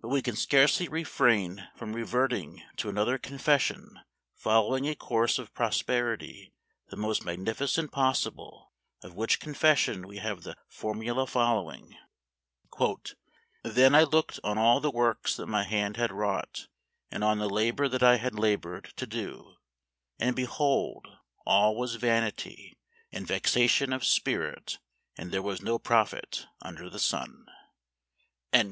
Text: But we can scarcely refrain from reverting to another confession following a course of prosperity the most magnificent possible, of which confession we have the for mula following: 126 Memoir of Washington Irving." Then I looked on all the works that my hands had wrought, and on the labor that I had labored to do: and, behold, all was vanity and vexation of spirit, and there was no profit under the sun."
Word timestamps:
But 0.00 0.08
we 0.08 0.22
can 0.22 0.34
scarcely 0.34 0.88
refrain 0.88 1.68
from 1.76 1.92
reverting 1.92 2.64
to 2.78 2.88
another 2.88 3.16
confession 3.16 4.00
following 4.34 4.88
a 4.88 4.96
course 4.96 5.38
of 5.38 5.54
prosperity 5.54 6.52
the 6.90 6.96
most 6.96 7.24
magnificent 7.24 7.92
possible, 7.92 8.72
of 9.04 9.14
which 9.14 9.38
confession 9.38 10.08
we 10.08 10.16
have 10.18 10.42
the 10.42 10.56
for 10.68 10.94
mula 10.96 11.28
following: 11.28 11.96
126 12.76 13.14
Memoir 13.62 13.62
of 13.62 13.62
Washington 13.62 13.64
Irving." 13.64 13.74
Then 13.76 13.94
I 13.94 14.02
looked 14.02 14.40
on 14.42 14.58
all 14.58 14.80
the 14.80 14.90
works 14.90 15.36
that 15.36 15.46
my 15.46 15.62
hands 15.62 15.96
had 15.96 16.10
wrought, 16.10 16.66
and 17.12 17.22
on 17.22 17.38
the 17.38 17.48
labor 17.48 17.86
that 17.86 18.02
I 18.02 18.16
had 18.16 18.34
labored 18.36 18.92
to 18.96 19.06
do: 19.06 19.58
and, 20.18 20.34
behold, 20.34 21.06
all 21.46 21.76
was 21.76 21.94
vanity 21.94 22.76
and 23.12 23.24
vexation 23.24 23.92
of 23.92 24.04
spirit, 24.04 24.78
and 25.16 25.30
there 25.30 25.40
was 25.40 25.62
no 25.62 25.78
profit 25.78 26.48
under 26.62 26.90
the 26.90 26.98
sun." 26.98 27.46